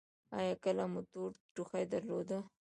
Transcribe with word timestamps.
ایا 0.37 0.53
کله 0.63 0.85
مو 0.91 1.01
تور 1.11 1.31
ټوخی 1.53 1.83
درلود؟ 1.93 2.29